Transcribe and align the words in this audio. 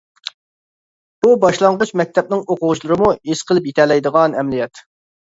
بۇ 1.25 1.33
باشلانغۇچ 1.43 1.91
مەكتەپنىڭ 2.01 2.41
ئوقۇغۇچىلىرىمۇ 2.53 3.11
ھېس 3.31 3.43
قىلىپ 3.51 3.69
يېتەلەيدىغان 3.71 4.39
ئەمەلىيەت. 4.39 4.83